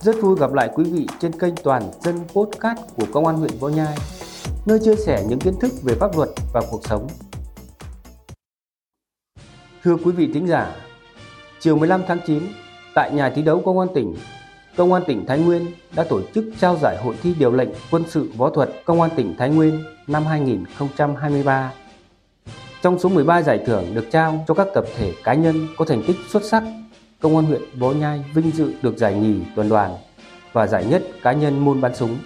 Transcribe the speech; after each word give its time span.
Rất 0.00 0.16
vui 0.20 0.36
gặp 0.38 0.52
lại 0.52 0.70
quý 0.74 0.84
vị 0.84 1.06
trên 1.20 1.32
kênh 1.32 1.54
Toàn 1.64 1.82
dân 2.00 2.16
Podcast 2.16 2.78
của 2.96 3.06
Công 3.12 3.26
an 3.26 3.36
huyện 3.36 3.50
Võ 3.60 3.68
Nhai, 3.68 3.96
nơi 4.66 4.78
chia 4.78 4.94
sẻ 4.94 5.24
những 5.28 5.38
kiến 5.38 5.54
thức 5.60 5.72
về 5.82 5.94
pháp 5.94 6.16
luật 6.16 6.28
và 6.52 6.60
cuộc 6.70 6.80
sống. 6.86 7.08
Thưa 9.84 9.96
quý 10.04 10.12
vị 10.12 10.30
thính 10.34 10.46
giả, 10.46 10.76
chiều 11.60 11.76
15 11.76 12.02
tháng 12.06 12.18
9, 12.26 12.42
tại 12.94 13.10
nhà 13.14 13.32
thi 13.34 13.42
đấu 13.42 13.62
Công 13.64 13.78
an 13.78 13.88
tỉnh, 13.94 14.16
Công 14.76 14.92
an 14.92 15.02
tỉnh 15.06 15.26
Thái 15.26 15.38
Nguyên 15.38 15.66
đã 15.96 16.04
tổ 16.04 16.20
chức 16.34 16.44
trao 16.60 16.76
giải 16.82 16.96
hội 17.04 17.14
thi 17.22 17.34
điều 17.38 17.52
lệnh 17.52 17.70
quân 17.90 18.04
sự 18.08 18.30
võ 18.36 18.50
thuật 18.50 18.70
Công 18.84 19.00
an 19.00 19.10
tỉnh 19.16 19.34
Thái 19.38 19.50
Nguyên 19.50 19.84
năm 20.06 20.26
2023. 20.26 21.72
Trong 22.82 22.98
số 22.98 23.08
13 23.08 23.42
giải 23.42 23.60
thưởng 23.66 23.94
được 23.94 24.06
trao 24.10 24.44
cho 24.48 24.54
các 24.54 24.66
tập 24.74 24.84
thể 24.96 25.12
cá 25.24 25.34
nhân 25.34 25.66
có 25.76 25.84
thành 25.84 26.02
tích 26.06 26.16
xuất 26.28 26.44
sắc 26.44 26.62
Công 27.20 27.36
an 27.36 27.44
huyện 27.44 27.62
Võ 27.78 27.92
Nhai 27.92 28.24
vinh 28.34 28.50
dự 28.50 28.72
được 28.82 28.98
giải 28.98 29.14
nhì 29.14 29.34
tuần 29.56 29.68
đoàn 29.68 29.96
và 30.52 30.66
giải 30.66 30.84
nhất 30.84 31.02
cá 31.22 31.32
nhân 31.32 31.58
môn 31.58 31.80
bắn 31.80 31.94
súng. 31.94 32.18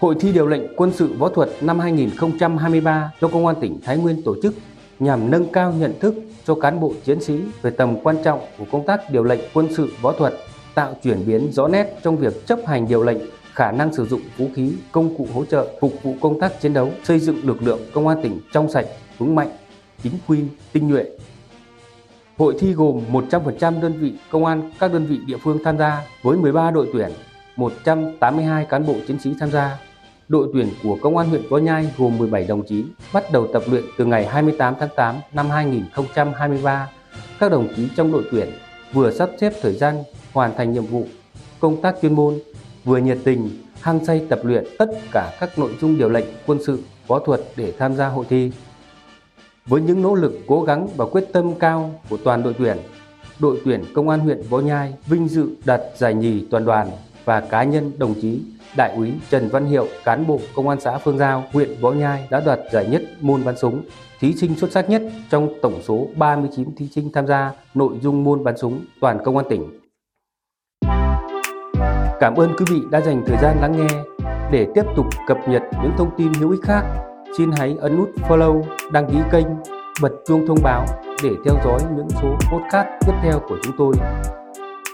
Hội 0.00 0.14
thi 0.20 0.32
điều 0.32 0.46
lệnh 0.46 0.76
quân 0.76 0.92
sự 0.92 1.12
võ 1.18 1.28
thuật 1.28 1.50
năm 1.60 1.78
2023 1.78 3.12
do 3.20 3.28
Công 3.28 3.46
an 3.46 3.56
tỉnh 3.60 3.80
Thái 3.84 3.96
Nguyên 3.96 4.22
tổ 4.22 4.36
chức 4.42 4.54
nhằm 4.98 5.30
nâng 5.30 5.52
cao 5.52 5.72
nhận 5.72 5.98
thức 6.00 6.14
cho 6.46 6.54
cán 6.54 6.80
bộ 6.80 6.92
chiến 7.04 7.20
sĩ 7.20 7.40
về 7.62 7.70
tầm 7.70 8.00
quan 8.02 8.16
trọng 8.24 8.40
của 8.58 8.64
công 8.72 8.86
tác 8.86 9.10
điều 9.10 9.24
lệnh 9.24 9.40
quân 9.54 9.68
sự 9.76 9.92
võ 10.00 10.12
thuật, 10.12 10.34
tạo 10.74 10.94
chuyển 11.02 11.26
biến 11.26 11.52
rõ 11.52 11.68
nét 11.68 11.96
trong 12.02 12.16
việc 12.16 12.46
chấp 12.46 12.58
hành 12.66 12.88
điều 12.88 13.02
lệnh, 13.02 13.18
khả 13.52 13.72
năng 13.72 13.94
sử 13.94 14.06
dụng 14.06 14.20
vũ 14.36 14.46
khí, 14.54 14.72
công 14.92 15.16
cụ 15.18 15.28
hỗ 15.34 15.44
trợ 15.44 15.68
phục 15.80 15.92
vụ 16.02 16.14
công 16.20 16.40
tác 16.40 16.60
chiến 16.60 16.72
đấu, 16.72 16.90
xây 17.04 17.18
dựng 17.18 17.36
lực 17.44 17.62
lượng 17.62 17.80
công 17.92 18.08
an 18.08 18.22
tỉnh 18.22 18.40
trong 18.52 18.70
sạch, 18.70 18.86
vững 19.18 19.34
mạnh, 19.34 19.50
chính 20.02 20.12
quy, 20.26 20.38
tinh 20.72 20.88
nhuệ, 20.88 21.04
Hội 22.38 22.54
thi 22.58 22.72
gồm 22.72 23.00
100% 23.12 23.80
đơn 23.80 23.92
vị 24.00 24.12
công 24.30 24.44
an 24.44 24.70
các 24.80 24.92
đơn 24.92 25.06
vị 25.06 25.18
địa 25.26 25.36
phương 25.36 25.58
tham 25.64 25.78
gia 25.78 26.02
với 26.22 26.36
13 26.38 26.70
đội 26.70 26.88
tuyển, 26.92 27.10
182 27.56 28.64
cán 28.64 28.86
bộ 28.86 28.94
chiến 29.08 29.18
sĩ 29.18 29.34
tham 29.40 29.50
gia. 29.50 29.78
Đội 30.28 30.48
tuyển 30.52 30.68
của 30.82 30.98
Công 31.02 31.16
an 31.16 31.28
huyện 31.28 31.42
Võ 31.50 31.58
Nhai 31.58 31.88
gồm 31.98 32.18
17 32.18 32.44
đồng 32.44 32.66
chí 32.66 32.84
bắt 33.12 33.32
đầu 33.32 33.46
tập 33.52 33.62
luyện 33.70 33.84
từ 33.98 34.04
ngày 34.04 34.26
28 34.26 34.74
tháng 34.80 34.88
8 34.96 35.16
năm 35.32 35.50
2023. 35.50 36.88
Các 37.40 37.52
đồng 37.52 37.68
chí 37.76 37.88
trong 37.96 38.12
đội 38.12 38.24
tuyển 38.30 38.48
vừa 38.92 39.10
sắp 39.10 39.30
xếp 39.40 39.52
thời 39.62 39.72
gian 39.72 40.02
hoàn 40.32 40.56
thành 40.56 40.72
nhiệm 40.72 40.86
vụ, 40.86 41.04
công 41.60 41.82
tác 41.82 41.96
chuyên 42.02 42.14
môn, 42.14 42.38
vừa 42.84 42.98
nhiệt 42.98 43.18
tình, 43.24 43.50
hăng 43.80 44.04
say 44.04 44.26
tập 44.28 44.40
luyện 44.42 44.64
tất 44.78 44.90
cả 45.12 45.36
các 45.40 45.58
nội 45.58 45.70
dung 45.80 45.98
điều 45.98 46.08
lệnh 46.08 46.26
quân 46.46 46.58
sự, 46.66 46.82
võ 47.06 47.18
thuật 47.18 47.40
để 47.56 47.72
tham 47.78 47.96
gia 47.96 48.08
hội 48.08 48.26
thi. 48.28 48.50
Với 49.68 49.80
những 49.80 50.02
nỗ 50.02 50.14
lực 50.14 50.32
cố 50.46 50.62
gắng 50.62 50.88
và 50.96 51.06
quyết 51.06 51.24
tâm 51.32 51.54
cao 51.54 51.90
của 52.10 52.16
toàn 52.24 52.42
đội 52.42 52.54
tuyển, 52.58 52.76
đội 53.38 53.60
tuyển 53.64 53.84
Công 53.94 54.08
an 54.08 54.20
huyện 54.20 54.42
Võ 54.50 54.58
Nhai 54.58 54.94
vinh 55.06 55.28
dự 55.28 55.48
đạt 55.64 55.80
giải 55.96 56.14
nhì 56.14 56.46
toàn 56.50 56.64
đoàn 56.64 56.90
và 57.24 57.40
cá 57.40 57.64
nhân 57.64 57.92
đồng 57.98 58.14
chí 58.22 58.40
Đại 58.76 58.94
úy 58.96 59.12
Trần 59.30 59.48
Văn 59.48 59.66
Hiệu, 59.66 59.86
cán 60.04 60.26
bộ 60.26 60.40
Công 60.54 60.68
an 60.68 60.80
xã 60.80 60.98
Phương 60.98 61.18
Giao, 61.18 61.44
huyện 61.52 61.80
Võ 61.80 61.92
Nhai 61.92 62.28
đã 62.30 62.40
đoạt 62.40 62.60
giải 62.72 62.86
nhất 62.86 63.02
môn 63.20 63.44
bắn 63.44 63.56
súng, 63.56 63.82
thí 64.20 64.32
sinh 64.32 64.56
xuất 64.56 64.72
sắc 64.72 64.90
nhất 64.90 65.02
trong 65.30 65.48
tổng 65.62 65.82
số 65.82 66.06
39 66.16 66.74
thí 66.76 66.88
sinh 66.88 67.12
tham 67.12 67.26
gia 67.26 67.52
nội 67.74 67.98
dung 68.02 68.24
môn 68.24 68.44
bắn 68.44 68.56
súng 68.56 68.84
toàn 69.00 69.18
công 69.24 69.36
an 69.36 69.46
tỉnh. 69.50 69.80
Cảm 72.20 72.34
ơn 72.36 72.54
quý 72.58 72.64
vị 72.70 72.78
đã 72.90 73.00
dành 73.00 73.22
thời 73.26 73.36
gian 73.42 73.56
lắng 73.60 73.76
nghe. 73.76 74.02
Để 74.52 74.66
tiếp 74.74 74.84
tục 74.96 75.06
cập 75.26 75.38
nhật 75.48 75.62
những 75.82 75.92
thông 75.98 76.10
tin 76.16 76.34
hữu 76.34 76.50
ích 76.50 76.62
khác, 76.62 76.84
xin 77.38 77.50
hãy 77.56 77.76
ấn 77.80 77.96
nút 77.96 78.10
follow, 78.28 78.62
đăng 78.92 79.10
ký 79.10 79.18
kênh, 79.32 79.46
bật 80.02 80.12
chuông 80.26 80.46
thông 80.46 80.58
báo 80.62 80.86
để 81.22 81.30
theo 81.44 81.54
dõi 81.64 81.80
những 81.96 82.08
số 82.10 82.28
podcast 82.28 82.88
tiếp 83.06 83.12
theo 83.22 83.40
của 83.48 83.56
chúng 83.62 83.74
tôi. 83.78 83.94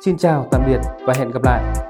Xin 0.04 0.16
chào 0.16 0.48
tạm 0.50 0.62
biệt 0.66 0.80
và 1.06 1.14
hẹn 1.18 1.30
gặp 1.30 1.42
lại. 1.44 1.89